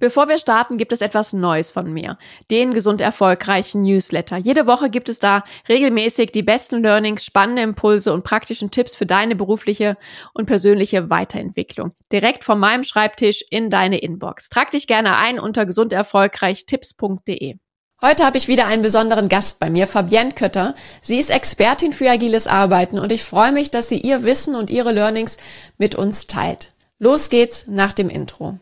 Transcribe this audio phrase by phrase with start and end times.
[0.00, 2.18] Bevor wir starten, gibt es etwas Neues von mir.
[2.50, 4.36] Den gesund erfolgreichen Newsletter.
[4.36, 9.06] Jede Woche gibt es da regelmäßig die besten Learnings, spannende Impulse und praktischen Tipps für
[9.06, 9.96] deine berufliche
[10.34, 11.92] und persönliche Weiterentwicklung.
[12.12, 14.48] Direkt von meinem Schreibtisch in deine Inbox.
[14.48, 17.56] Trag dich gerne ein unter gesunderfolgreichtipps.de.
[18.00, 20.76] Heute habe ich wieder einen besonderen Gast bei mir, Fabienne Kötter.
[21.02, 24.70] Sie ist Expertin für agiles Arbeiten und ich freue mich, dass sie ihr Wissen und
[24.70, 25.36] ihre Learnings
[25.78, 26.68] mit uns teilt.
[27.00, 28.60] Los geht's nach dem Intro.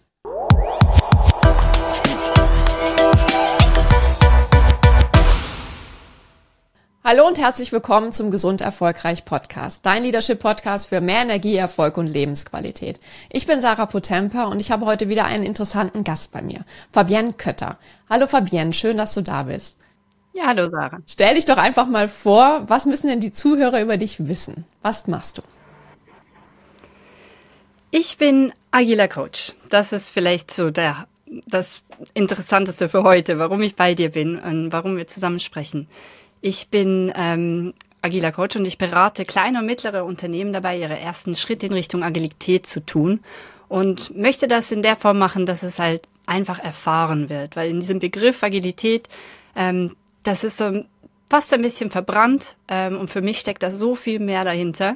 [7.09, 11.99] Hallo und herzlich willkommen zum Gesund Erfolgreich Podcast, dein Leadership Podcast für mehr Energie, Erfolg
[11.99, 12.99] und Lebensqualität.
[13.31, 17.35] Ich bin Sarah Potemper und ich habe heute wieder einen interessanten Gast bei mir, Fabienne
[17.35, 17.79] Kötter.
[18.11, 19.77] Hallo Fabienne, schön, dass du da bist.
[20.33, 20.99] Ja, hallo Sarah.
[21.07, 24.65] Stell dich doch einfach mal vor, was müssen denn die Zuhörer über dich wissen?
[24.83, 25.43] Was machst du?
[27.93, 29.55] Ich bin agiler Coach.
[29.71, 31.07] Das ist vielleicht so der
[31.47, 31.83] das
[32.15, 35.89] Interessanteste für heute, warum ich bei dir bin und warum wir zusammen sprechen.
[36.47, 41.35] Ich bin ähm, agiler Coach und ich berate kleine und mittlere Unternehmen dabei, ihre ersten
[41.35, 43.19] Schritte in Richtung Agilität zu tun
[43.67, 47.81] und möchte das in der Form machen, dass es halt einfach erfahren wird, weil in
[47.81, 49.09] diesem Begriff Agilität,
[49.57, 50.85] ähm, das ist so
[51.29, 54.95] fast ein bisschen verbrannt ähm, und für mich steckt da so viel mehr dahinter.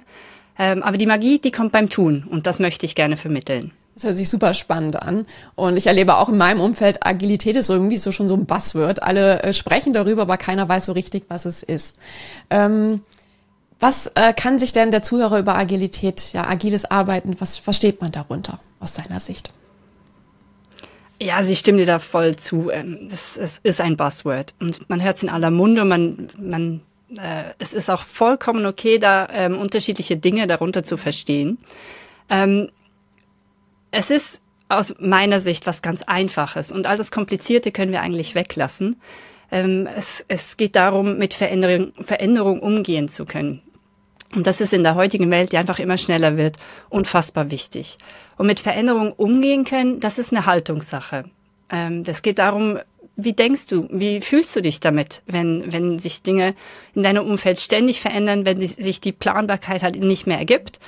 [0.56, 3.72] Ähm, aber die Magie, die kommt beim Tun und das möchte ich gerne vermitteln.
[4.00, 5.26] Das hört sich super spannend an.
[5.56, 9.02] Und ich erlebe auch in meinem Umfeld, Agilität ist irgendwie so schon so ein Buzzword.
[9.02, 11.96] Alle äh, sprechen darüber, aber keiner weiß so richtig, was es ist.
[12.48, 13.02] Ähm,
[13.78, 18.10] was äh, kann sich denn der Zuhörer über Agilität, ja, agiles Arbeiten, was versteht man
[18.10, 19.50] darunter aus seiner Sicht?
[21.20, 22.70] Ja, sie stimmt dir da voll zu.
[22.70, 25.84] Ähm, es, es ist ein Buzzword und man hört es in aller Munde.
[25.84, 26.80] Man, man,
[27.18, 31.58] äh, es ist auch vollkommen okay, da ähm, unterschiedliche Dinge darunter zu verstehen.
[32.30, 32.70] Ähm,
[33.91, 38.34] es ist aus meiner Sicht was ganz Einfaches und all das Komplizierte können wir eigentlich
[38.34, 39.00] weglassen.
[39.50, 43.62] Ähm, es, es geht darum, mit Veränderung, Veränderung umgehen zu können.
[44.34, 46.56] Und das ist in der heutigen Welt, die einfach immer schneller wird,
[46.89, 47.98] unfassbar wichtig.
[48.36, 51.24] Und mit Veränderung umgehen können, das ist eine Haltungssache.
[51.68, 52.78] Ähm, das geht darum,
[53.17, 56.55] wie denkst du, wie fühlst du dich damit, wenn, wenn sich Dinge
[56.95, 60.78] in deinem Umfeld ständig verändern, wenn sich die Planbarkeit halt nicht mehr ergibt?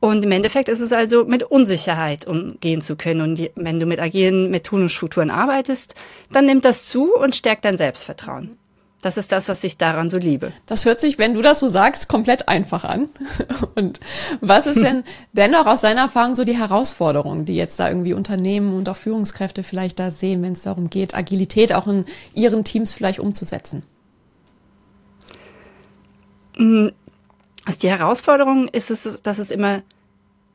[0.00, 3.20] Und im Endeffekt ist es also mit Unsicherheit umgehen zu können.
[3.20, 5.94] Und die, wenn du mit agilen Methoden und Strukturen arbeitest,
[6.32, 8.58] dann nimmt das zu und stärkt dein Selbstvertrauen.
[9.00, 10.52] Das ist das, was ich daran so liebe.
[10.66, 13.08] Das hört sich, wenn du das so sagst, komplett einfach an.
[13.76, 14.00] Und
[14.40, 18.76] was ist denn dennoch aus deiner Erfahrung so die Herausforderung, die jetzt da irgendwie Unternehmen
[18.76, 22.92] und auch Führungskräfte vielleicht da sehen, wenn es darum geht, Agilität auch in ihren Teams
[22.92, 23.84] vielleicht umzusetzen?
[27.68, 29.82] Also die Herausforderung ist es, dass es immer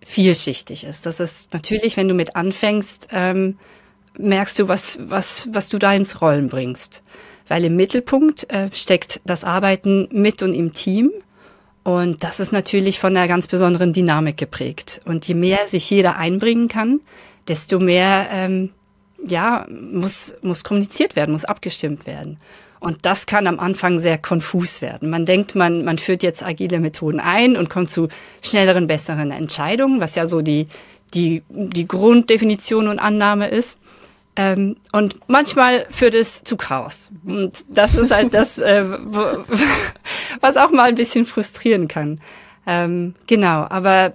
[0.04, 1.06] vielschichtig ist.
[1.06, 3.60] Das ist natürlich, wenn du mit anfängst, ähm,
[4.18, 7.04] merkst du, was, was, was du da ins Rollen bringst.
[7.48, 11.12] Weil im Mittelpunkt äh, steckt das Arbeiten mit und im Team.
[11.84, 15.00] Und das ist natürlich von einer ganz besonderen Dynamik geprägt.
[15.06, 17.00] Und je mehr sich jeder einbringen kann,
[17.48, 18.72] desto mehr ähm,
[19.24, 22.40] ja, muss, muss kommuniziert werden, muss abgestimmt werden.
[22.84, 25.10] Und das kann am Anfang sehr konfus werden.
[25.10, 28.10] Man denkt, man, man führt jetzt agile Methoden ein und kommt zu
[28.42, 30.66] schnelleren, besseren Entscheidungen, was ja so die,
[31.14, 33.78] die, die Grunddefinition und Annahme ist.
[34.36, 37.10] Ähm, und manchmal führt es zu Chaos.
[37.24, 38.84] Und das ist halt das, äh,
[40.42, 42.20] was auch mal ein bisschen frustrieren kann.
[42.68, 44.14] Ähm, genau, aber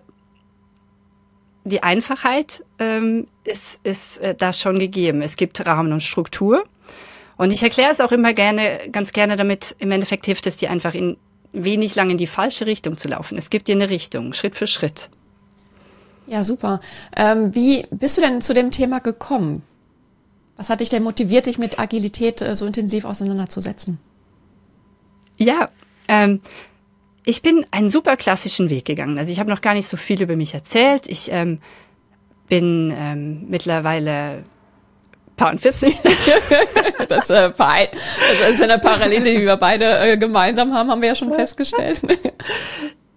[1.64, 5.22] die Einfachheit ähm, ist, ist äh, da schon gegeben.
[5.22, 6.64] Es gibt Rahmen und Struktur.
[7.38, 10.70] Und ich erkläre es auch immer gerne, ganz gerne damit, im Endeffekt hilft es dir
[10.70, 11.16] einfach in
[11.52, 13.38] wenig lang in die falsche Richtung zu laufen.
[13.38, 15.08] Es gibt dir eine Richtung, Schritt für Schritt.
[16.26, 16.80] Ja, super.
[17.16, 19.62] Ähm, wie bist du denn zu dem Thema gekommen?
[20.56, 23.98] Was hat dich denn motiviert, dich mit Agilität äh, so intensiv auseinanderzusetzen?
[25.38, 25.68] Ja,
[26.08, 26.40] ähm,
[27.24, 29.16] ich bin einen super klassischen Weg gegangen.
[29.16, 31.06] Also ich habe noch gar nicht so viel über mich erzählt.
[31.06, 31.60] Ich ähm,
[32.48, 34.42] bin ähm, mittlerweile
[35.38, 36.00] Paar 40.
[37.08, 41.14] das, äh, das ist eine Parallele, die wir beide äh, gemeinsam haben, haben wir ja
[41.14, 42.02] schon festgestellt.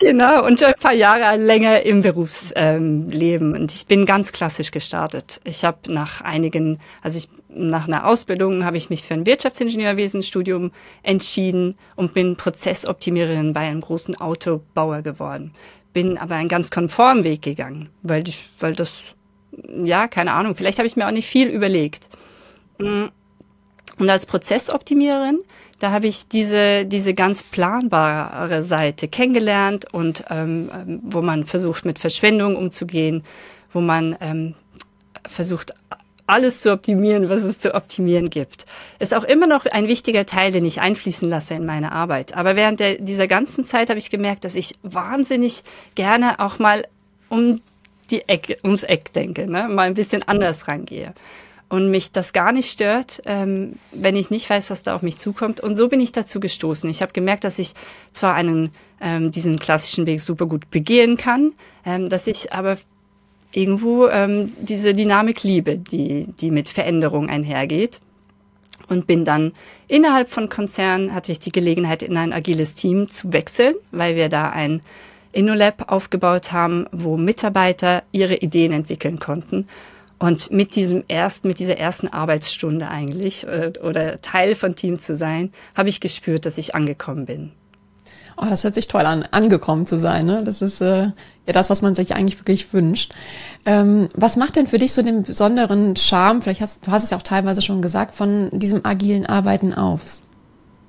[0.01, 3.55] Genau, und schon ein paar Jahre länger im Berufsleben.
[3.55, 5.39] Ähm, und ich bin ganz klassisch gestartet.
[5.43, 10.71] Ich habe nach einigen, also ich nach einer Ausbildung habe ich mich für ein Wirtschaftsingenieurwesenstudium
[11.03, 15.51] entschieden und bin Prozessoptimiererin bei einem großen Autobauer geworden.
[15.93, 19.13] Bin aber einen ganz konformen Weg gegangen, weil, ich, weil das
[19.83, 22.09] ja, keine Ahnung, vielleicht habe ich mir auch nicht viel überlegt.
[22.79, 23.05] Mm.
[23.99, 25.39] Und als Prozessoptimiererin,
[25.79, 30.69] da habe ich diese, diese ganz planbare Seite kennengelernt und ähm,
[31.03, 33.23] wo man versucht, mit Verschwendung umzugehen,
[33.73, 34.55] wo man ähm,
[35.27, 35.73] versucht,
[36.27, 38.65] alles zu optimieren, was es zu optimieren gibt.
[38.99, 42.35] Ist auch immer noch ein wichtiger Teil, den ich einfließen lasse in meine Arbeit.
[42.35, 45.63] Aber während der, dieser ganzen Zeit habe ich gemerkt, dass ich wahnsinnig
[45.95, 46.83] gerne auch mal
[47.27, 47.59] um
[48.11, 49.67] die Ecke, ums Eck denke, ne?
[49.69, 51.13] mal ein bisschen anders rangehe.
[51.69, 55.17] Und mich das gar nicht stört, ähm, wenn ich nicht weiß, was da auf mich
[55.17, 55.61] zukommt.
[55.61, 56.89] Und so bin ich dazu gestoßen.
[56.89, 57.73] Ich habe gemerkt, dass ich
[58.11, 61.53] zwar einen ähm, diesen klassischen Weg super gut begehen kann,
[61.85, 62.77] ähm, dass ich aber
[63.53, 67.99] irgendwo ähm, diese Dynamik liebe, die, die mit Veränderung einhergeht.
[68.87, 69.53] Und bin dann
[69.87, 74.27] innerhalb von Konzernen, hatte ich die Gelegenheit, in ein agiles Team zu wechseln, weil wir
[74.27, 74.81] da ein
[75.31, 79.67] InnoLab aufgebaut haben, wo Mitarbeiter ihre Ideen entwickeln konnten.
[80.19, 85.15] Und mit diesem ersten, mit dieser ersten Arbeitsstunde eigentlich oder, oder Teil von Team zu
[85.15, 87.51] sein, habe ich gespürt, dass ich angekommen bin.
[88.37, 90.25] Oh, das hört sich toll an, angekommen zu sein.
[90.25, 90.43] Ne?
[90.43, 93.13] Das ist äh, ja das, was man sich eigentlich wirklich wünscht.
[93.65, 97.09] Ähm, was macht denn für dich so den besonderen Charme, vielleicht hast du hast es
[97.09, 100.01] ja auch teilweise schon gesagt, von diesem agilen Arbeiten auf?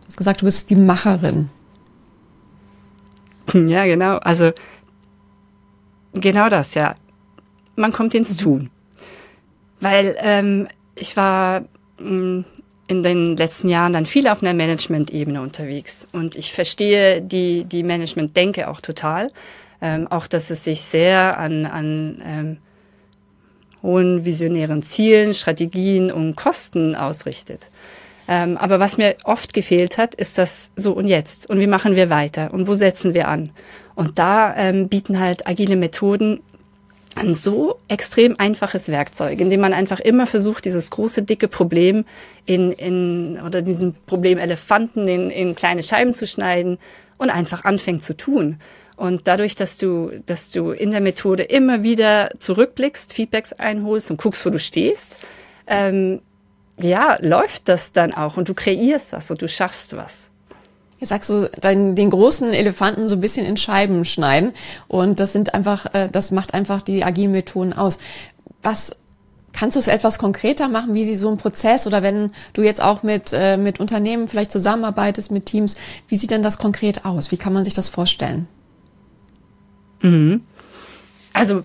[0.02, 1.48] Du hast gesagt, du bist die Macherin.
[3.54, 4.18] Ja, genau.
[4.18, 4.52] Also
[6.12, 6.94] genau das, ja.
[7.76, 8.42] Man kommt ins mhm.
[8.42, 8.70] Tun.
[9.80, 11.64] Weil ähm, ich war
[11.98, 12.44] mh, mm,
[12.88, 16.08] in den letzten Jahren dann viel auf einer Management-Ebene unterwegs.
[16.12, 19.28] Und ich verstehe die, die Management-Denke auch total.
[19.80, 22.56] Ähm, auch, dass es sich sehr an, an ähm,
[23.82, 27.70] hohen visionären Zielen, Strategien und Kosten ausrichtet.
[28.28, 31.50] Ähm, aber was mir oft gefehlt hat, ist das so und jetzt.
[31.50, 32.52] Und wie machen wir weiter?
[32.52, 33.50] Und wo setzen wir an?
[33.94, 36.40] Und da ähm, bieten halt agile Methoden
[37.14, 42.04] ein so extrem einfaches Werkzeug, in dem man einfach immer versucht, dieses große, dicke Problem
[42.46, 46.78] in, in oder diesen Problem Elefanten in, in kleine Scheiben zu schneiden
[47.18, 48.58] und einfach anfängt zu tun.
[48.96, 54.20] Und dadurch, dass du, dass du in der Methode immer wieder zurückblickst, Feedbacks einholst und
[54.20, 55.18] guckst, wo du stehst,
[55.66, 56.20] ähm,
[56.80, 60.30] ja, läuft das dann auch und du kreierst was und du schaffst was.
[60.98, 64.52] Jetzt sagst du, den, den großen Elefanten so ein bisschen in Scheiben schneiden.
[64.86, 67.98] Und das sind einfach, äh, das macht einfach die agilen Methoden aus.
[68.62, 68.94] Was
[69.52, 72.80] Kannst du es etwas konkreter machen, wie sie so ein Prozess oder wenn du jetzt
[72.80, 75.76] auch mit, äh, mit Unternehmen vielleicht zusammenarbeitest, mit Teams,
[76.08, 77.30] wie sieht denn das konkret aus?
[77.30, 78.48] Wie kann man sich das vorstellen?
[80.00, 80.42] Mhm.
[81.32, 81.64] Also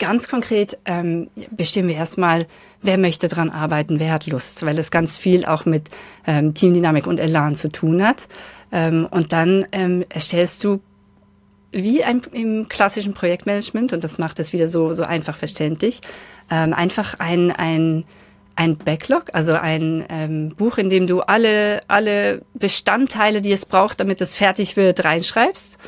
[0.00, 2.46] ganz konkret ähm, bestimmen wir erstmal,
[2.82, 5.88] wer möchte dran arbeiten, wer hat Lust, weil es ganz viel auch mit
[6.26, 8.26] ähm, Teamdynamik und Elan zu tun hat.
[8.72, 10.80] Ähm, und dann ähm, erstellst du
[11.70, 16.00] wie ein, im klassischen Projektmanagement, und das macht es wieder so, so einfach verständlich,
[16.50, 18.04] ähm, einfach ein, ein,
[18.56, 24.00] ein Backlog, also ein ähm, Buch, in dem du alle, alle Bestandteile, die es braucht,
[24.00, 25.78] damit es fertig wird, reinschreibst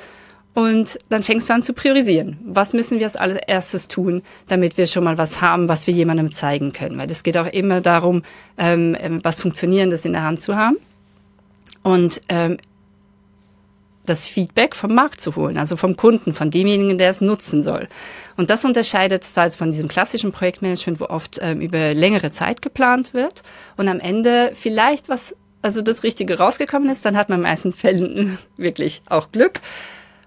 [0.54, 2.38] und dann fängst du an zu priorisieren.
[2.44, 6.30] Was müssen wir als allererstes tun, damit wir schon mal was haben, was wir jemandem
[6.30, 6.98] zeigen können?
[6.98, 8.22] Weil es geht auch immer darum,
[8.58, 10.76] ähm, ähm, was Funktionierendes in der Hand zu haben.
[11.82, 12.58] Und ähm,
[14.04, 17.88] das Feedback vom Markt zu holen, also vom Kunden, von demjenigen, der es nutzen soll.
[18.36, 22.62] Und das unterscheidet es halt von diesem klassischen Projektmanagement, wo oft ähm, über längere Zeit
[22.62, 23.42] geplant wird
[23.76, 27.72] und am Ende vielleicht was, also das Richtige rausgekommen ist, dann hat man in meisten
[27.72, 29.60] Fällen wirklich auch Glück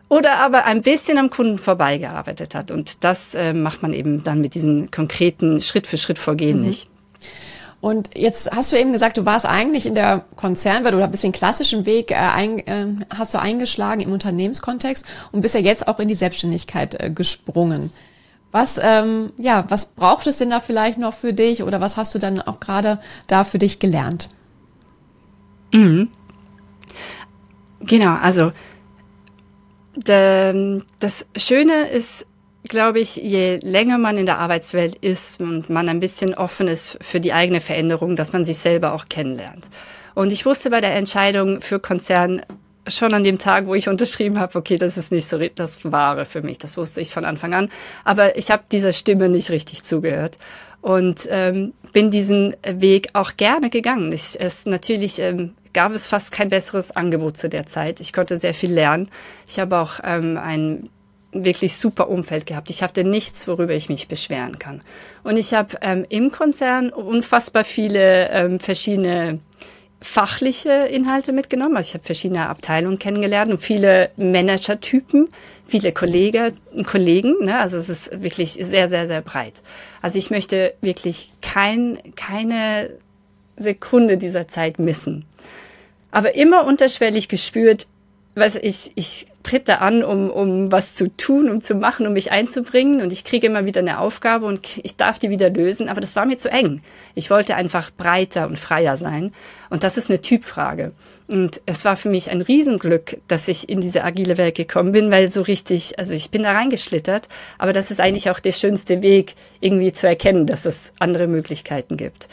[0.10, 2.72] oder aber ein bisschen am Kunden vorbeigearbeitet hat.
[2.72, 6.68] Und das äh, macht man eben dann mit diesen konkreten Schritt-für-Schritt-Vorgehen mhm.
[6.68, 6.88] nicht.
[7.82, 11.32] Und jetzt hast du eben gesagt, du warst eigentlich in der Konzernwelt oder bist den
[11.32, 16.00] klassischen Weg äh, ein, äh, hast du eingeschlagen im Unternehmenskontext und bist ja jetzt auch
[16.00, 17.92] in die Selbstständigkeit äh, gesprungen.
[18.52, 22.16] Was, ähm, ja, was braucht es denn da vielleicht noch für dich oder was hast
[22.16, 24.30] du dann auch gerade da für dich gelernt?
[25.74, 26.10] Mhm.
[27.82, 28.52] Genau, also
[29.96, 32.28] das Schöne ist,
[32.68, 36.98] glaube ich, je länger man in der Arbeitswelt ist und man ein bisschen offen ist
[37.02, 39.68] für die eigene Veränderung, dass man sich selber auch kennenlernt.
[40.14, 42.42] Und ich wusste bei der Entscheidung für Konzern
[42.88, 46.26] schon an dem Tag, wo ich unterschrieben habe, okay, das ist nicht so das Wahre
[46.26, 46.58] für mich.
[46.58, 47.70] Das wusste ich von Anfang an.
[48.04, 50.38] Aber ich habe dieser Stimme nicht richtig zugehört
[50.82, 54.12] und ähm, bin diesen Weg auch gerne gegangen.
[54.12, 58.00] Ich, es natürlich ähm, gab es fast kein besseres Angebot zu der Zeit.
[58.00, 59.10] Ich konnte sehr viel lernen.
[59.48, 60.90] Ich habe auch ähm, ein
[61.34, 62.70] wirklich super Umfeld gehabt.
[62.70, 64.82] Ich hatte nichts, worüber ich mich beschweren kann.
[65.24, 69.40] Und ich habe ähm, im Konzern unfassbar viele ähm, verschiedene
[70.00, 71.76] fachliche Inhalte mitgenommen.
[71.76, 75.28] Also ich habe verschiedene Abteilungen kennengelernt und viele Managertypen,
[75.68, 76.54] viele Kollege,
[76.86, 77.36] Kollegen.
[77.44, 77.60] Ne?
[77.60, 79.62] Also es ist wirklich sehr, sehr, sehr breit.
[80.02, 82.92] Also ich möchte wirklich kein, keine
[83.58, 85.26] Sekunde dieser Zeit missen
[86.16, 87.88] aber immer unterschwellig gespürt,
[88.36, 92.14] was ich, ich tritt da an, um, um was zu tun, um zu machen, um
[92.14, 95.90] mich einzubringen und ich kriege immer wieder eine Aufgabe und ich darf die wieder lösen,
[95.90, 96.82] aber das war mir zu eng.
[97.16, 99.34] Ich wollte einfach breiter und freier sein
[99.70, 100.94] und das ist eine Typfrage.
[101.28, 105.12] Und es war für mich ein Riesenglück, dass ich in diese agile Welt gekommen bin,
[105.12, 109.04] weil so richtig, also ich bin da reingeschlittert, aber das ist eigentlich auch der schönste
[109.04, 112.30] Weg, irgendwie zu erkennen, dass es andere Möglichkeiten gibt.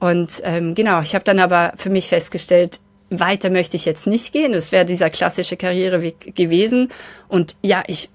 [0.00, 4.32] Und ähm, genau, ich habe dann aber für mich festgestellt, weiter möchte ich jetzt nicht
[4.32, 4.52] gehen.
[4.52, 6.88] Das wäre dieser klassische Karriereweg gewesen.
[7.28, 8.08] Und ja, ich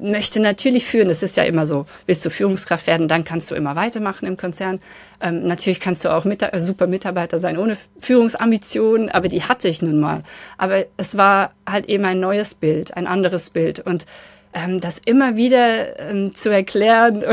[0.00, 1.08] möchte natürlich führen.
[1.08, 1.86] Das ist ja immer so.
[2.06, 4.78] Willst du Führungskraft werden, dann kannst du immer weitermachen im Konzern.
[5.20, 9.68] Ähm, natürlich kannst du auch mit, äh, super Mitarbeiter sein ohne Führungsambitionen, aber die hatte
[9.68, 10.22] ich nun mal.
[10.58, 13.80] Aber es war halt eben ein neues Bild, ein anderes Bild.
[13.80, 14.06] Und
[14.52, 17.24] ähm, das immer wieder ähm, zu erklären,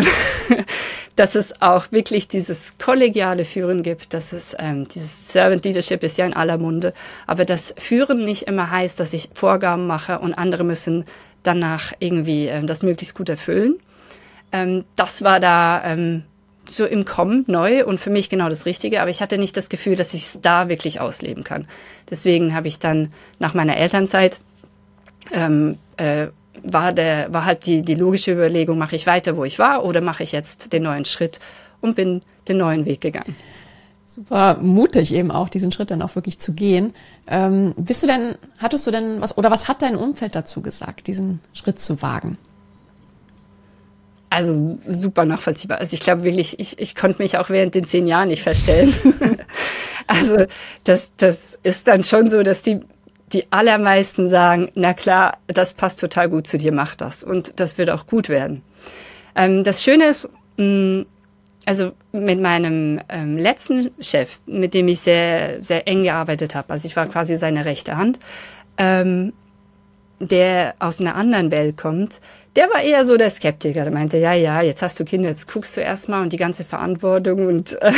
[1.17, 6.17] dass es auch wirklich dieses kollegiale Führen gibt, dass es ähm, dieses Servant Leadership ist
[6.17, 6.93] ja in aller Munde,
[7.25, 11.05] aber das Führen nicht immer heißt, dass ich Vorgaben mache und andere müssen
[11.41, 13.79] danach irgendwie ähm, das möglichst gut erfüllen.
[14.51, 16.23] Ähm, das war da ähm,
[16.69, 19.69] so im Kommen neu und für mich genau das Richtige, aber ich hatte nicht das
[19.69, 21.67] Gefühl, dass ich es da wirklich ausleben kann.
[22.11, 24.39] Deswegen habe ich dann nach meiner Elternzeit
[25.33, 26.27] ähm, äh,
[26.63, 30.01] war, der, war halt die, die logische Überlegung, mache ich weiter, wo ich war, oder
[30.01, 31.39] mache ich jetzt den neuen Schritt
[31.81, 33.35] und bin den neuen Weg gegangen.
[34.05, 36.93] Super mutig eben auch, diesen Schritt dann auch wirklich zu gehen.
[37.27, 41.07] Ähm, bist du denn, hattest du denn was, oder was hat dein Umfeld dazu gesagt,
[41.07, 42.37] diesen Schritt zu wagen?
[44.29, 45.77] Also super nachvollziehbar.
[45.77, 48.93] Also ich glaube wirklich, ich, ich konnte mich auch während den zehn Jahren nicht verstellen.
[50.07, 50.45] also
[50.83, 52.79] das, das ist dann schon so, dass die
[53.33, 57.23] die allermeisten sagen, na klar, das passt total gut zu dir, mach das.
[57.23, 58.63] Und das wird auch gut werden.
[59.35, 61.05] Ähm, das Schöne ist, mh, mm,
[61.65, 66.87] also mit meinem ähm, letzten Chef, mit dem ich sehr, sehr eng gearbeitet habe, also
[66.87, 68.19] ich war quasi seine rechte Hand,
[68.77, 69.33] ähm,
[70.19, 72.21] der aus einer anderen Welt kommt,
[72.55, 73.83] der war eher so der Skeptiker.
[73.83, 76.63] Der meinte, ja, ja, jetzt hast du Kinder, jetzt guckst du erstmal und die ganze
[76.63, 77.91] Verantwortung und äh,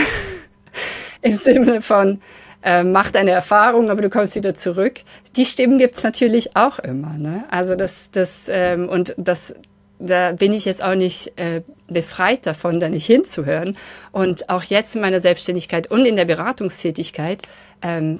[1.22, 2.20] im Sinne von,
[2.64, 5.02] äh, mach deine Erfahrung, aber du kommst wieder zurück.
[5.36, 7.14] Die Stimmen gibt's natürlich auch immer.
[7.18, 7.46] Ne?
[7.50, 9.56] Also das, das ähm, und das,
[10.00, 13.78] da bin ich jetzt auch nicht äh, befreit davon, da nicht hinzuhören.
[14.12, 17.42] Und auch jetzt in meiner Selbstständigkeit und in der Beratungstätigkeit
[17.82, 18.20] ähm,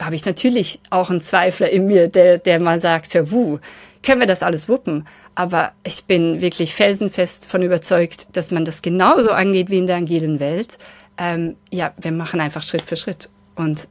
[0.00, 3.58] habe ich natürlich auch einen Zweifler in mir, der, der mal sagt, ja, wuh,
[4.02, 5.06] können wir das alles wuppen?
[5.34, 9.96] Aber ich bin wirklich felsenfest von überzeugt, dass man das genauso angeht wie in der
[9.96, 10.78] agilen Welt.
[11.18, 13.28] Ähm, ja, wir machen einfach Schritt für Schritt.
[13.60, 13.88] Und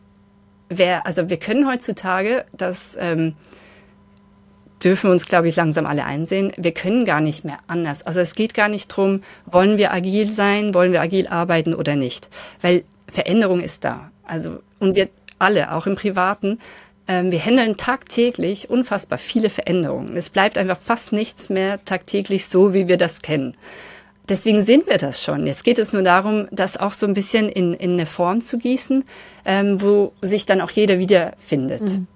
[0.67, 3.35] wer, also wir können heutzutage, das ähm,
[4.83, 8.01] dürfen wir uns, glaube ich, langsam alle einsehen, wir können gar nicht mehr anders.
[8.01, 11.95] Also es geht gar nicht drum, wollen wir agil sein, wollen wir agil arbeiten oder
[11.95, 12.29] nicht.
[12.61, 14.09] Weil Veränderung ist da.
[14.23, 16.57] Also, und wir alle, auch im Privaten,
[17.07, 20.17] ähm, wir handeln tagtäglich unfassbar viele Veränderungen.
[20.17, 23.55] Es bleibt einfach fast nichts mehr tagtäglich so, wie wir das kennen.
[24.29, 25.48] Deswegen sehen wir das schon.
[25.48, 28.57] Jetzt geht es nur darum, das auch so ein bisschen in, in eine Form zu
[28.57, 29.03] gießen,
[29.45, 31.81] ähm, wo sich dann auch jeder wiederfindet.
[31.81, 32.07] Mhm.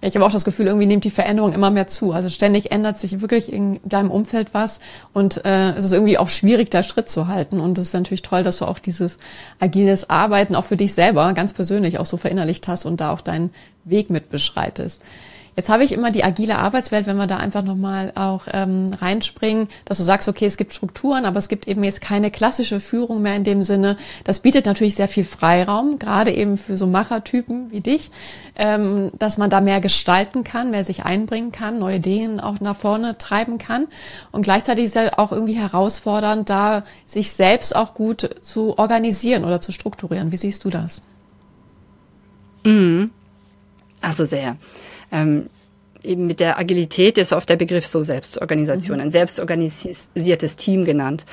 [0.00, 2.12] Ja, ich habe auch das Gefühl, irgendwie nimmt die Veränderung immer mehr zu.
[2.12, 4.78] Also ständig ändert sich wirklich in deinem Umfeld was
[5.12, 7.58] und äh, es ist irgendwie auch schwierig, da Schritt zu halten.
[7.58, 9.18] Und es ist natürlich toll, dass du auch dieses
[9.58, 13.20] agiles Arbeiten auch für dich selber ganz persönlich auch so verinnerlicht hast und da auch
[13.20, 13.50] deinen
[13.84, 15.00] Weg mit beschreitest.
[15.58, 19.66] Jetzt habe ich immer die agile Arbeitswelt, wenn wir da einfach nochmal auch ähm, reinspringen,
[19.86, 23.22] dass du sagst, okay, es gibt Strukturen, aber es gibt eben jetzt keine klassische Führung
[23.22, 23.96] mehr in dem Sinne.
[24.22, 28.12] Das bietet natürlich sehr viel Freiraum, gerade eben für so Machertypen wie dich,
[28.54, 32.76] ähm, dass man da mehr gestalten kann, mehr sich einbringen kann, neue Ideen auch nach
[32.76, 33.88] vorne treiben kann.
[34.30, 39.60] Und gleichzeitig ist es auch irgendwie herausfordernd, da sich selbst auch gut zu organisieren oder
[39.60, 40.30] zu strukturieren.
[40.30, 41.00] Wie siehst du das?
[42.64, 43.10] Mhm.
[44.00, 44.56] Also sehr
[45.12, 45.48] ähm,
[46.02, 49.04] eben mit der Agilität ist oft der Begriff so Selbstorganisation, mhm.
[49.04, 51.24] ein selbstorganisiertes Team genannt.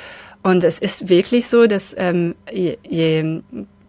[0.44, 3.42] Und es ist wirklich so, dass ähm, je, je,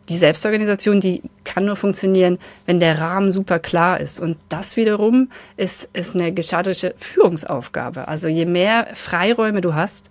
[0.09, 4.21] die Selbstorganisation, die kann nur funktionieren, wenn der Rahmen super klar ist.
[4.21, 8.09] Und das wiederum ist, ist eine gestalterische Führungsaufgabe.
[8.09, 10.11] Also je mehr Freiräume du hast,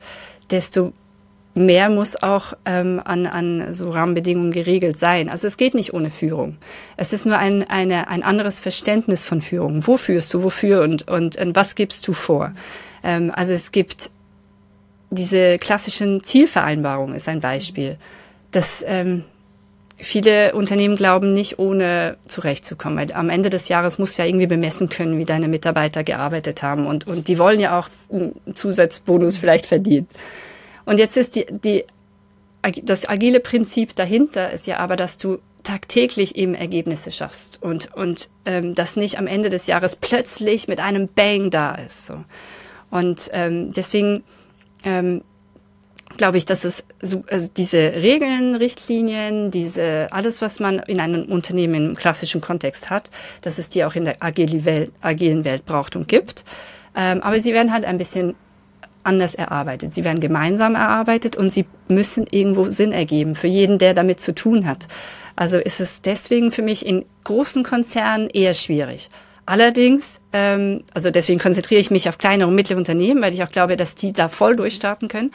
[0.52, 0.94] desto
[1.56, 5.30] mehr muss auch ähm, an, an so Rahmenbedingungen geregelt sein.
[5.30, 6.58] Also es geht nicht ohne Führung.
[6.98, 9.88] Es ist nur ein, eine, ein anderes Verständnis von Führung.
[9.88, 12.52] Wo führst du, wofür und, und, und was gibst du vor?
[13.04, 14.12] Ähm, also es gibt
[15.12, 17.98] diese klassischen Zielvereinbarungen ist ein Beispiel.
[18.52, 19.24] Das ähm,
[19.98, 23.12] viele Unternehmen glauben nicht, ohne zurechtzukommen.
[23.14, 26.86] Am Ende des Jahres musst du ja irgendwie bemessen können, wie deine Mitarbeiter gearbeitet haben.
[26.86, 30.08] Und, und die wollen ja auch einen Zusatzbonus vielleicht verdienen.
[30.86, 31.86] Und jetzt ist die, die,
[32.84, 38.30] das agile Prinzip dahinter ist ja aber, dass du tagtäglich eben Ergebnisse schaffst und, und
[38.46, 42.06] ähm, das nicht am Ende des Jahres plötzlich mit einem Bang da ist.
[42.06, 42.24] So.
[42.92, 44.24] Und ähm, deswegen
[44.84, 45.24] ähm,
[46.18, 51.26] glaube ich, dass es so, also diese Regeln, Richtlinien, diese alles, was man in einem
[51.26, 53.10] Unternehmen im klassischen Kontext hat,
[53.42, 56.46] dass es die auch in der agilen Welt, agilen Welt braucht und gibt.
[56.96, 58.36] Ähm, aber sie werden halt ein bisschen
[59.06, 59.94] anders erarbeitet.
[59.94, 64.34] Sie werden gemeinsam erarbeitet und sie müssen irgendwo Sinn ergeben für jeden, der damit zu
[64.34, 64.88] tun hat.
[65.36, 69.10] Also ist es deswegen für mich in großen Konzernen eher schwierig.
[69.46, 73.52] Allerdings, ähm, also deswegen konzentriere ich mich auf kleinere und mittlere Unternehmen, weil ich auch
[73.52, 75.32] glaube, dass die da voll durchstarten können.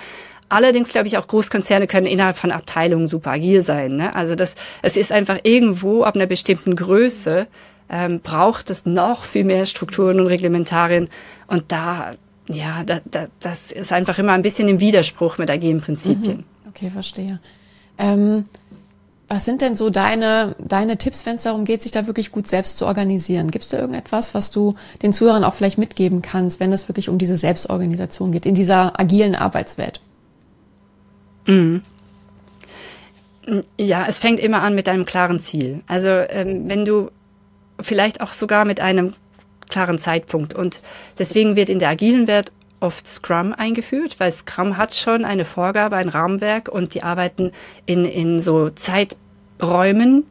[0.49, 3.97] Allerdings glaube ich auch Großkonzerne können innerhalb von Abteilungen super agil sein.
[3.97, 4.15] Ne?
[4.17, 7.47] Also das, es ist einfach irgendwo ab einer bestimmten Größe
[7.91, 11.09] ähm, braucht es noch viel mehr Strukturen und Reglementarien.
[11.47, 12.15] Und da,
[12.53, 16.39] ja, da, da, das ist einfach immer ein bisschen im Widerspruch mit agilen Prinzipien.
[16.39, 16.69] Mhm.
[16.69, 17.41] Okay, verstehe.
[17.99, 18.45] Ähm,
[19.29, 22.49] was sind denn so deine, deine Tipps, wenn es darum geht, sich da wirklich gut
[22.49, 23.53] selbst zu organisieren?
[23.53, 27.09] Gibt es da irgendetwas, was du den Zuhörern auch vielleicht mitgeben kannst, wenn es wirklich
[27.09, 30.01] um diese Selbstorganisation geht, in dieser agilen Arbeitswelt?
[31.47, 31.83] Mhm.
[33.79, 35.83] Ja, es fängt immer an mit einem klaren Ziel.
[35.87, 37.11] Also ähm, wenn du
[37.81, 39.13] vielleicht auch sogar mit einem
[39.71, 40.81] klaren Zeitpunkt und
[41.19, 45.97] deswegen wird in der agilen Welt oft Scrum eingeführt, weil Scrum hat schon eine Vorgabe,
[45.97, 47.53] ein Rahmenwerk und die arbeiten
[47.87, 50.25] in, in so Zeiträumen,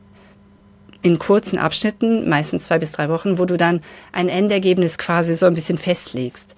[1.01, 3.81] in kurzen Abschnitten, meistens zwei bis drei Wochen, wo du dann
[4.12, 6.55] ein Endergebnis quasi so ein bisschen festlegst.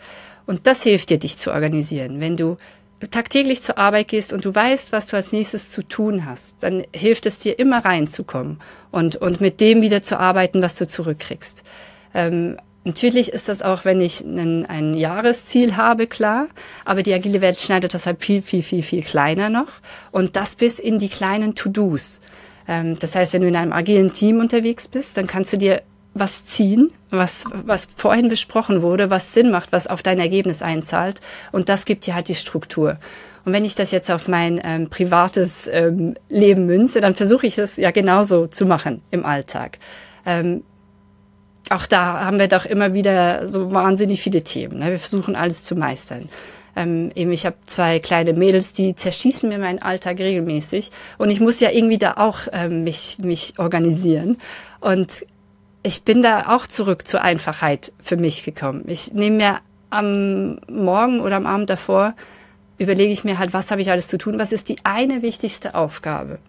[0.47, 2.19] Und das hilft dir, dich zu organisieren.
[2.19, 2.57] Wenn du
[3.11, 6.83] tagtäglich zur Arbeit gehst und du weißt, was du als nächstes zu tun hast, dann
[6.93, 8.59] hilft es dir immer reinzukommen
[8.91, 11.63] und, und mit dem wieder zu arbeiten, was du zurückkriegst.
[12.13, 16.47] Ähm, Natürlich ist das auch, wenn ich ein, ein Jahresziel habe, klar.
[16.83, 19.67] Aber die agile Welt schneidet das halt viel, viel, viel, viel kleiner noch.
[20.11, 22.21] Und das bis in die kleinen To-Dos.
[22.67, 25.83] Ähm, das heißt, wenn du in einem agilen Team unterwegs bist, dann kannst du dir
[26.13, 31.21] was ziehen, was, was vorhin besprochen wurde, was Sinn macht, was auf dein Ergebnis einzahlt.
[31.51, 32.97] Und das gibt dir halt die Struktur.
[33.45, 37.57] Und wenn ich das jetzt auf mein ähm, privates ähm, Leben münze, dann versuche ich
[37.57, 39.79] es ja genauso zu machen im Alltag.
[40.25, 40.63] Ähm,
[41.69, 44.79] auch da haben wir doch immer wieder so wahnsinnig viele Themen.
[44.79, 44.91] Ne?
[44.91, 46.29] Wir versuchen alles zu meistern.
[46.75, 51.39] Ähm, eben, ich habe zwei kleine Mädels, die zerschießen mir meinen Alltag regelmäßig und ich
[51.39, 54.37] muss ja irgendwie da auch ähm, mich mich organisieren
[54.79, 55.25] und
[55.83, 58.85] ich bin da auch zurück zur Einfachheit für mich gekommen.
[58.87, 62.15] Ich nehme mir am Morgen oder am Abend davor
[62.77, 65.75] überlege ich mir halt, was habe ich alles zu tun, was ist die eine wichtigste
[65.75, 66.39] Aufgabe.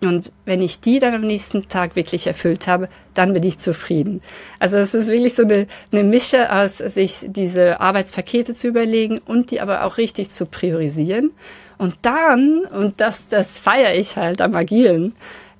[0.00, 4.22] Und wenn ich die dann am nächsten Tag wirklich erfüllt habe, dann bin ich zufrieden.
[4.60, 9.50] Also es ist wirklich so eine, eine Mische aus, sich diese Arbeitspakete zu überlegen und
[9.50, 11.32] die aber auch richtig zu priorisieren.
[11.78, 15.14] Und dann, und das, das feiere ich halt am Agilen,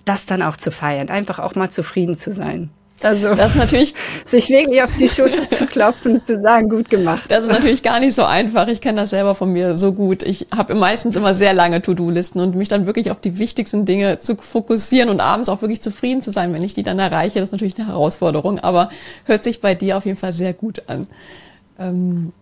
[0.04, 2.70] das dann auch zu feiern, einfach auch mal zufrieden zu sein.
[3.02, 3.94] Also das ist natürlich
[4.26, 7.24] sich wirklich auf die Schulter zu klopfen und zu sagen, gut gemacht.
[7.28, 8.66] Das ist natürlich gar nicht so einfach.
[8.68, 10.22] Ich kenne das selber von mir so gut.
[10.22, 14.18] Ich habe meistens immer sehr lange To-Do-Listen und mich dann wirklich auf die wichtigsten Dinge
[14.18, 17.38] zu fokussieren und abends auch wirklich zufrieden zu sein, wenn ich die dann erreiche.
[17.38, 18.88] Das ist natürlich eine Herausforderung, aber
[19.24, 21.06] hört sich bei dir auf jeden Fall sehr gut an.
[21.78, 22.32] Ähm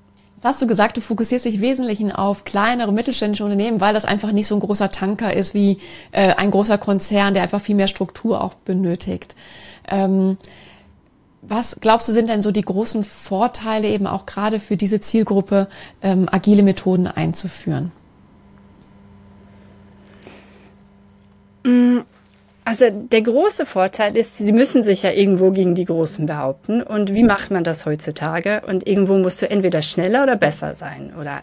[0.47, 4.47] hast du gesagt, du fokussierst dich wesentlich auf kleinere mittelständische Unternehmen, weil das einfach nicht
[4.47, 5.79] so ein großer Tanker ist wie
[6.12, 9.35] äh, ein großer Konzern, der einfach viel mehr Struktur auch benötigt.
[9.88, 10.37] Ähm,
[11.49, 15.68] was glaubst du sind denn so die großen Vorteile eben auch gerade für diese Zielgruppe,
[16.03, 17.92] ähm, agile Methoden einzuführen?
[21.64, 22.01] Mm,
[22.64, 26.83] also der große Vorteil ist, sie müssen sich ja irgendwo gegen die Großen behaupten.
[26.83, 28.62] Und wie macht man das heutzutage?
[28.66, 31.42] Und irgendwo musst du entweder schneller oder besser sein oder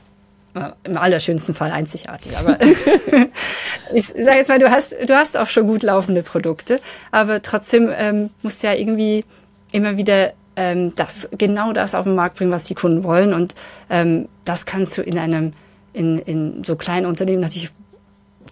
[0.83, 2.37] im allerschönsten Fall einzigartig.
[2.37, 2.59] Aber
[3.93, 6.79] ich sage jetzt mal, du hast, du hast auch schon gut laufende Produkte,
[7.11, 9.25] aber trotzdem ähm, musst du ja irgendwie
[9.71, 13.33] immer wieder ähm, das, genau das auf den Markt bringen, was die Kunden wollen.
[13.33, 13.55] Und
[13.89, 15.53] ähm, das kannst du in einem,
[15.93, 17.71] in, in so kleinen Unternehmen natürlich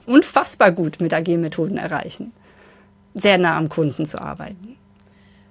[0.05, 2.33] unfassbar gut mit agilen Methoden erreichen.
[3.13, 4.77] Sehr nah am Kunden zu arbeiten.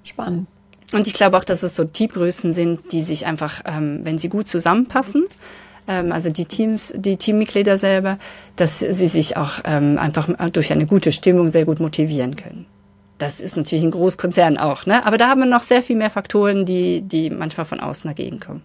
[0.02, 0.48] Spannend.
[0.92, 4.28] Und ich glaube auch, dass es so Teamgrößen sind, die sich einfach, ähm, wenn sie
[4.28, 5.30] gut zusammenpassen, ähm,
[5.86, 8.18] also die Teams, die Teammitglieder selber,
[8.56, 12.66] dass sie sich auch ähm, einfach durch eine gute Stimmung sehr gut motivieren können.
[13.18, 15.04] Das ist natürlich ein Großkonzern auch, ne?
[15.04, 18.40] Aber da haben wir noch sehr viel mehr Faktoren, die, die manchmal von außen dagegen
[18.40, 18.62] kommen.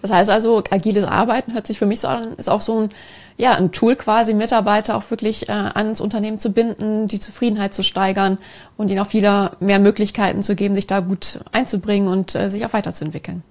[0.00, 2.88] Das heißt also, agiles Arbeiten hört sich für mich so an, ist auch so ein,
[3.36, 7.82] ja, ein Tool quasi, Mitarbeiter auch wirklich äh, ans Unternehmen zu binden, die Zufriedenheit zu
[7.82, 8.38] steigern
[8.76, 12.66] und ihnen auch viele mehr Möglichkeiten zu geben, sich da gut einzubringen und äh, sich
[12.66, 13.42] auch weiterzuentwickeln.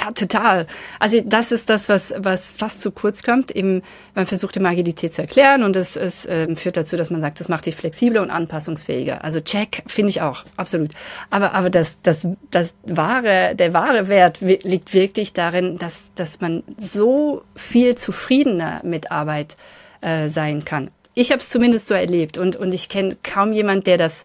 [0.00, 0.66] Ja, total.
[0.98, 3.50] Also das ist das, was, was fast zu kurz kommt.
[3.54, 3.82] Eben,
[4.14, 7.40] man versucht immer Agilität zu erklären und es, es äh, führt dazu, dass man sagt,
[7.40, 9.24] das macht dich flexibler und anpassungsfähiger.
[9.24, 10.90] Also check, finde ich auch, absolut.
[11.30, 16.64] Aber, aber das, das, das wahre, der wahre Wert liegt wirklich darin, dass, dass man
[16.76, 19.56] so viel zufriedener mit Arbeit
[20.00, 20.90] äh, sein kann.
[21.14, 24.24] Ich habe es zumindest so erlebt und, und ich kenne kaum jemand, der das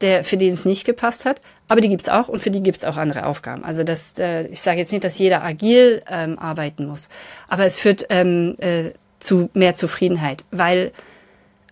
[0.00, 1.40] der, für den es nicht gepasst hat.
[1.68, 3.64] Aber die gibt's auch und für die gibt's auch andere Aufgaben.
[3.64, 7.08] Also das, äh, ich sage jetzt nicht, dass jeder agil ähm, arbeiten muss,
[7.48, 10.92] aber es führt ähm, äh, zu mehr Zufriedenheit, weil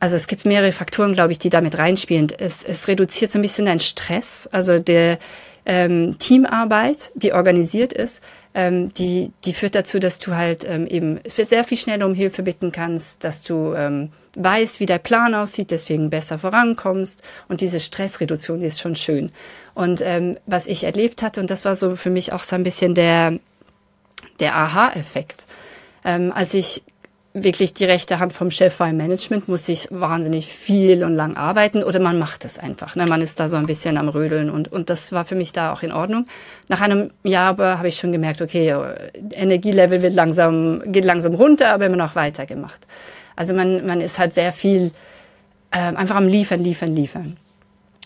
[0.00, 2.28] also es gibt mehrere Faktoren, glaube ich, die damit reinspielen.
[2.38, 4.48] Es, es reduziert so ein bisschen deinen Stress.
[4.52, 5.18] Also der
[5.68, 8.22] ähm, Teamarbeit, die organisiert ist,
[8.54, 12.42] ähm, die, die führt dazu, dass du halt ähm, eben sehr viel schneller um Hilfe
[12.42, 17.22] bitten kannst, dass du ähm, weißt, wie der Plan aussieht, deswegen besser vorankommst.
[17.48, 19.30] Und diese Stressreduktion, die ist schon schön.
[19.74, 22.62] Und ähm, was ich erlebt hatte, und das war so für mich auch so ein
[22.62, 23.38] bisschen der,
[24.40, 25.44] der Aha-Effekt,
[26.02, 26.82] ähm, als ich
[27.34, 31.36] wirklich die rechte Hand vom Chef war im Management, muss ich wahnsinnig viel und lang
[31.36, 32.96] arbeiten oder man macht es einfach.
[32.96, 33.06] Ne?
[33.06, 35.72] Man ist da so ein bisschen am Rödeln und, und das war für mich da
[35.72, 36.26] auch in Ordnung.
[36.68, 38.74] Nach einem Jahr aber habe ich schon gemerkt, okay,
[39.34, 42.86] Energielevel wird langsam, geht langsam runter, aber immer noch weitergemacht.
[43.36, 44.90] Also man, man ist halt sehr viel
[45.70, 47.36] äh, einfach am Liefern, Liefern, Liefern.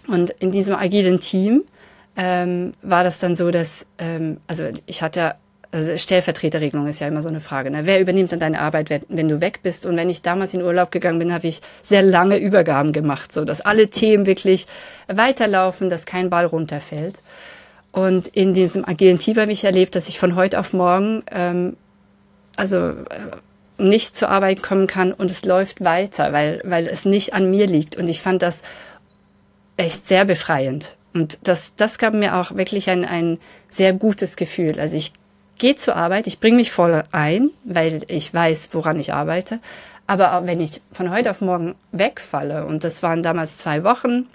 [0.09, 1.63] Und in diesem agilen Team
[2.17, 5.37] ähm, war das dann so, dass, ähm, also ich hatte
[5.73, 7.71] also Stellvertreterregelung ist ja immer so eine Frage.
[7.71, 7.81] Ne?
[7.85, 9.87] Wer übernimmt dann deine Arbeit, wenn du weg bist?
[9.87, 13.45] Und wenn ich damals in Urlaub gegangen bin, habe ich sehr lange Übergaben gemacht, so
[13.45, 14.67] dass alle Themen wirklich
[15.09, 17.23] weiterlaufen, dass kein Ball runterfällt.
[17.91, 21.77] Und in diesem agilen Team habe ich erlebt, dass ich von heute auf morgen ähm,
[22.57, 22.95] also äh,
[23.79, 27.67] nicht zur Arbeit kommen kann und es läuft weiter, weil, weil es nicht an mir
[27.67, 27.97] liegt.
[27.97, 28.63] Und ich fand das
[29.77, 30.97] echt sehr befreiend.
[31.15, 34.79] Und das, das gab mir auch wirklich ein, ein sehr gutes Gefühl.
[34.79, 35.13] Also ich
[35.63, 39.61] gehe zur Arbeit, ich bringe mich voll ein, weil ich weiß, woran ich arbeite.
[40.09, 44.27] Aber wenn ich von heute auf morgen wegfalle, und das waren damals zwei Wochen,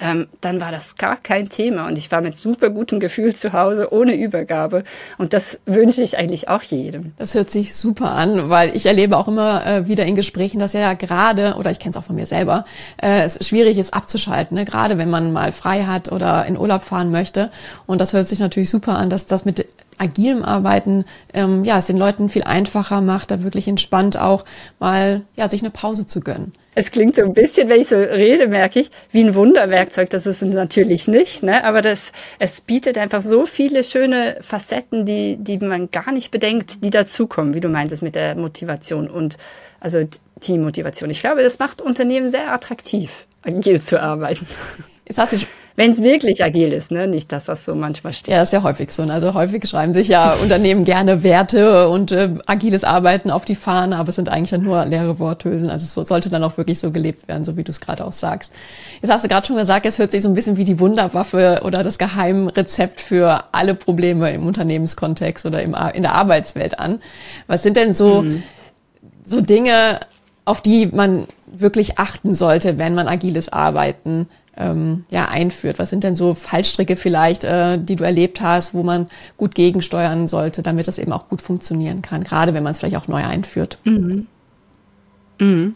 [0.00, 3.52] ähm, dann war das gar kein Thema und ich war mit super gutem Gefühl zu
[3.52, 4.82] Hause, ohne Übergabe.
[5.16, 7.12] Und das wünsche ich eigentlich auch jedem.
[7.18, 10.72] Das hört sich super an, weil ich erlebe auch immer äh, wieder in Gesprächen, dass
[10.72, 12.64] ja gerade, oder ich kenne es auch von mir selber,
[13.00, 14.64] äh, es schwierig ist abzuschalten, ne?
[14.64, 17.52] gerade wenn man mal frei hat oder in Urlaub fahren möchte.
[17.86, 19.68] Und das hört sich natürlich super an, dass das mit
[20.02, 24.44] agilem Arbeiten ähm, ja es den Leuten viel einfacher macht, da wirklich entspannt auch
[24.78, 26.52] mal ja sich eine Pause zu gönnen.
[26.74, 30.08] Es klingt so ein bisschen, wenn ich so rede, merke ich, wie ein Wunderwerkzeug.
[30.08, 31.64] Das ist es natürlich nicht, ne?
[31.64, 36.82] aber das, es bietet einfach so viele schöne Facetten, die, die man gar nicht bedenkt,
[36.82, 39.36] die dazukommen, wie du meintest mit der Motivation und
[39.80, 40.00] also
[40.40, 41.10] Teammotivation.
[41.10, 44.46] Ich glaube, das macht Unternehmen sehr attraktiv, agil zu arbeiten.
[45.06, 45.36] Jetzt hast du
[45.74, 47.06] wenn es wirklich agil ist, ne?
[47.06, 48.32] nicht das, was so manchmal steht.
[48.32, 49.04] Ja, das ist ja häufig so.
[49.04, 49.12] Ne?
[49.12, 53.96] Also häufig schreiben sich ja Unternehmen gerne Werte und äh, agiles Arbeiten auf die Fahne,
[53.96, 55.70] aber es sind eigentlich dann nur leere Worthülsen.
[55.70, 58.12] Also es sollte dann auch wirklich so gelebt werden, so wie du es gerade auch
[58.12, 58.52] sagst.
[59.00, 61.62] Jetzt hast du gerade schon gesagt, es hört sich so ein bisschen wie die Wunderwaffe
[61.64, 67.00] oder das Geheimrezept für alle Probleme im Unternehmenskontext oder im, in der Arbeitswelt an.
[67.46, 68.42] Was sind denn so, mhm.
[69.24, 70.00] so Dinge,
[70.44, 75.78] auf die man wirklich achten sollte, wenn man agiles Arbeiten ähm, ja, einführt?
[75.78, 80.28] Was sind denn so Fallstricke vielleicht, äh, die du erlebt hast, wo man gut gegensteuern
[80.28, 83.24] sollte, damit das eben auch gut funktionieren kann, gerade wenn man es vielleicht auch neu
[83.24, 83.78] einführt?
[83.84, 84.26] Mhm.
[85.38, 85.74] Mhm.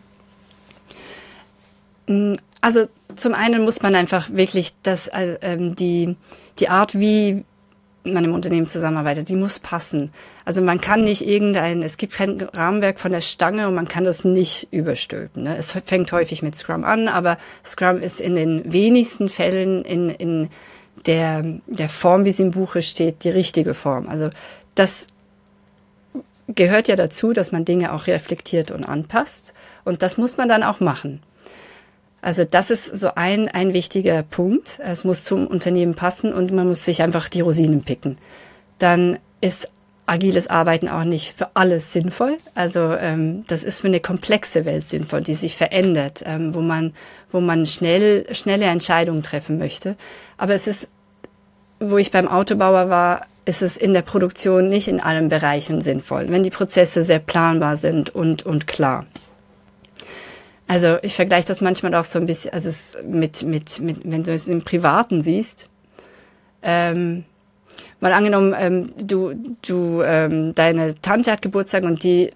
[2.06, 6.16] Mm, also zum einen muss man einfach wirklich das, äh, ähm, die,
[6.58, 7.44] die Art, wie
[8.12, 10.10] man im Unternehmen zusammenarbeitet, die muss passen.
[10.44, 14.04] Also man kann nicht irgendein, es gibt kein Rahmenwerk von der Stange und man kann
[14.04, 15.44] das nicht überstülpen.
[15.44, 15.56] Ne?
[15.56, 20.48] Es fängt häufig mit Scrum an, aber Scrum ist in den wenigsten Fällen in, in
[21.06, 24.08] der, der Form, wie es im Buche steht, die richtige Form.
[24.08, 24.30] Also
[24.74, 25.06] das
[26.48, 29.52] gehört ja dazu, dass man Dinge auch reflektiert und anpasst.
[29.84, 31.22] Und das muss man dann auch machen.
[32.22, 34.80] Also das ist so ein, ein wichtiger Punkt.
[34.82, 38.16] Es muss zum Unternehmen passen und man muss sich einfach die Rosinen picken.
[38.78, 39.70] Dann ist
[40.06, 42.38] agiles Arbeiten auch nicht für alles sinnvoll.
[42.54, 46.94] Also ähm, das ist für eine komplexe Welt sinnvoll, die sich verändert, ähm, wo man
[47.32, 49.96] wo man schnell schnelle Entscheidungen treffen möchte.
[50.38, 50.88] Aber es ist,
[51.80, 56.26] wo ich beim Autobauer war, ist es in der Produktion nicht in allen Bereichen sinnvoll,
[56.28, 59.06] wenn die Prozesse sehr planbar sind und und klar.
[60.68, 62.70] Also ich vergleiche das manchmal auch so ein bisschen, also
[63.04, 65.70] mit, mit, mit wenn du es im Privaten siehst.
[66.62, 67.24] Ähm,
[68.00, 72.30] mal angenommen, ähm, du, du, ähm, deine Tante hat Geburtstag und die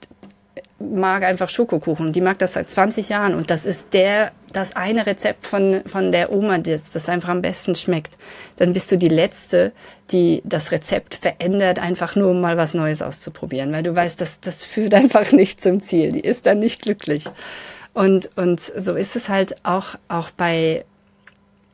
[0.79, 2.12] mag einfach Schokokuchen.
[2.12, 6.11] Die mag das seit 20 Jahren und das ist der das eine Rezept von, von
[6.11, 8.16] der Oma, das, das einfach am besten schmeckt,
[8.57, 9.73] dann bist du die Letzte,
[10.11, 14.40] die das Rezept verändert, einfach nur um mal was Neues auszuprobieren, weil du weißt, das,
[14.40, 17.25] das führt einfach nicht zum Ziel, die ist dann nicht glücklich.
[17.92, 20.85] Und, und so ist es halt auch, auch bei,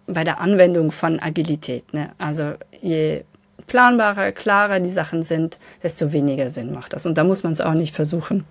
[0.07, 1.93] bei der Anwendung von Agilität.
[1.93, 2.11] Ne?
[2.19, 3.25] Also je
[3.67, 7.07] planbarer, klarer die Sachen sind, desto weniger Sinn macht das.
[7.07, 8.45] Und da muss man es auch nicht versuchen.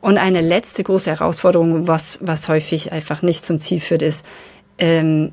[0.00, 4.24] Und eine letzte große Herausforderung, was, was häufig einfach nicht zum Ziel führt, ist,
[4.78, 5.32] ähm,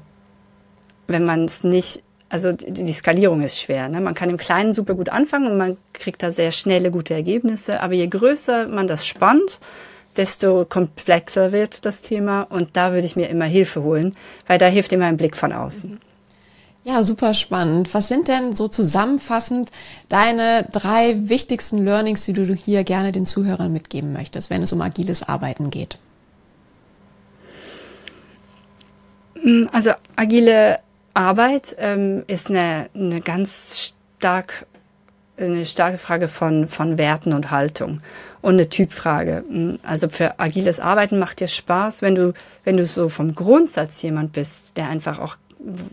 [1.08, 3.89] wenn man es nicht, also die, die Skalierung ist schwer.
[3.89, 4.00] Ne?
[4.00, 7.82] Man kann im Kleinen super gut anfangen und man kriegt da sehr schnelle, gute Ergebnisse.
[7.82, 9.60] Aber je größer man das spannt,
[10.17, 12.43] desto komplexer wird das Thema.
[12.43, 14.13] Und da würde ich mir immer Hilfe holen,
[14.47, 16.00] weil da hilft immer ein Blick von außen.
[16.84, 17.93] Ja, super spannend.
[17.93, 19.69] Was sind denn so zusammenfassend
[20.10, 24.82] deine drei wichtigsten Learnings, die du hier gerne den Zuhörern mitgeben möchtest, wenn es um
[24.82, 26.00] agiles Arbeiten geht?
[29.71, 30.80] Also agile
[31.13, 34.65] Arbeit ähm, ist eine, eine ganz stark
[35.46, 38.02] eine starke Frage von, von Werten und Haltung
[38.42, 39.44] und eine Typfrage.
[39.50, 44.02] Mm, also für agiles Arbeiten macht dir Spaß, wenn du, wenn du so vom Grundsatz
[44.02, 45.38] jemand bist, der einfach auch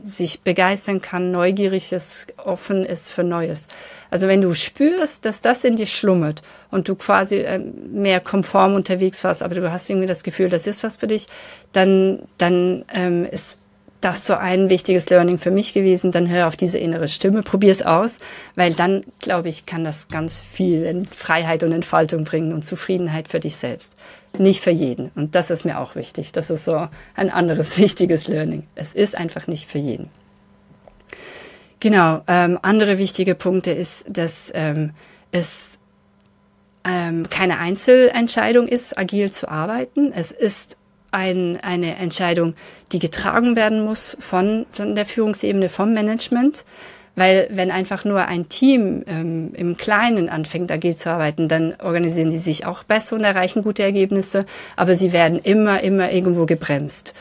[0.07, 3.69] sich begeistern kann, neugierig ist, offen ist für Neues.
[4.11, 8.75] Also wenn du spürst, dass das in dir schlummert und du quasi äh, mehr konform
[8.75, 11.27] unterwegs warst, aber du hast irgendwie das Gefühl, das ist was für dich,
[11.73, 13.59] dann, dann ähm, ist
[14.01, 16.13] das so ein wichtiges Learning für mich gewesen.
[16.13, 18.19] Dann hör auf diese innere Stimme, probier's aus,
[18.55, 23.29] weil dann, glaube ich, kann das ganz viel in Freiheit und Entfaltung bringen und Zufriedenheit
[23.29, 23.95] für dich selbst.
[24.39, 25.11] Nicht für jeden.
[25.15, 26.33] Und das ist mir auch wichtig.
[26.33, 28.67] Das ist so ein anderes wichtiges Learning.
[28.75, 30.11] Es ist einfach nicht für jeden.
[31.81, 32.23] Genau.
[32.27, 34.93] Ähm, andere wichtige Punkte ist, dass ähm,
[35.33, 35.79] es
[36.85, 40.13] ähm, keine Einzelentscheidung ist, agil zu arbeiten.
[40.13, 40.77] Es ist
[41.11, 42.55] ein, eine Entscheidung,
[42.93, 46.65] die getragen werden muss von, von der Führungsebene, vom Management.
[47.17, 52.31] Weil wenn einfach nur ein Team ähm, im Kleinen anfängt, agil zu arbeiten, dann organisieren
[52.31, 57.15] die sich auch besser und erreichen gute Ergebnisse, aber sie werden immer, immer irgendwo gebremst.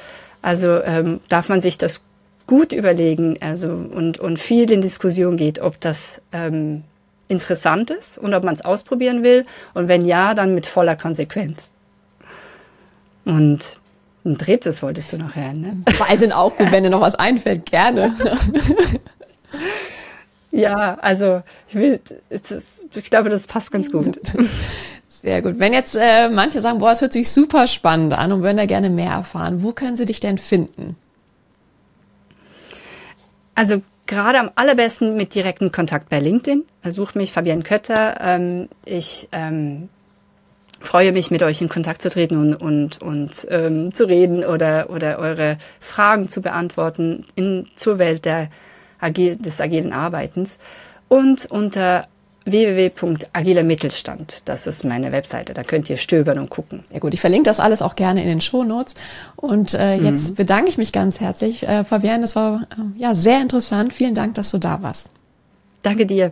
[0.43, 2.03] Also ähm, darf man sich das
[2.45, 6.83] gut überlegen also, und, und viel in Diskussion geht, ob das ähm,
[7.27, 9.45] interessant ist und ob man es ausprobieren will.
[9.73, 11.69] Und wenn ja, dann mit voller Konsequenz.
[13.27, 13.81] Und
[14.25, 15.77] ein drittes wolltest du noch hören, ne?
[15.93, 18.15] Zwei sind auch gut, wenn dir noch was einfällt, gerne.
[20.51, 24.17] ja, also ich will, ist, ich glaube, das passt ganz gut.
[25.09, 25.59] Sehr gut.
[25.59, 28.65] Wenn jetzt äh, manche sagen, boah, es hört sich super spannend an und würden da
[28.65, 30.95] gerne mehr erfahren, wo können sie dich denn finden?
[33.55, 36.63] Also gerade am allerbesten mit direktem Kontakt bei LinkedIn.
[36.85, 38.21] Sucht mich Fabienne Kötter.
[38.21, 39.89] Ähm, ich ähm,
[40.79, 44.89] freue mich, mit euch in Kontakt zu treten und, und, und ähm, zu reden oder,
[44.89, 48.49] oder eure Fragen zu beantworten in, zur Welt der,
[49.01, 50.59] des agilen Arbeitens.
[51.09, 52.07] Und unter
[52.47, 54.47] www.agiler Mittelstand.
[54.47, 55.53] Das ist meine Webseite.
[55.53, 56.83] Da könnt ihr stöbern und gucken.
[56.91, 58.93] Ja gut, ich verlinke das alles auch gerne in den Shownotes.
[59.35, 60.35] Und äh, jetzt mhm.
[60.35, 62.21] bedanke ich mich ganz herzlich, äh, Fabian.
[62.21, 63.93] Das war äh, ja sehr interessant.
[63.93, 65.09] Vielen Dank, dass du da warst.
[65.83, 66.31] Danke dir.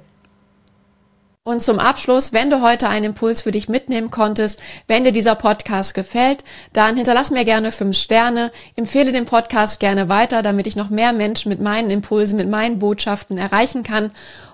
[1.47, 5.35] Und zum Abschluss, wenn du heute einen Impuls für dich mitnehmen konntest, wenn dir dieser
[5.35, 10.75] Podcast gefällt, dann hinterlass mir gerne fünf Sterne, empfehle den Podcast gerne weiter, damit ich
[10.75, 14.09] noch mehr Menschen mit meinen Impulsen, mit meinen Botschaften erreichen kann.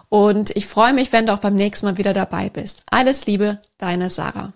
[0.10, 2.82] Und ich freue mich, wenn du auch beim nächsten Mal wieder dabei bist.
[2.92, 4.52] Alles Liebe, deine Sarah.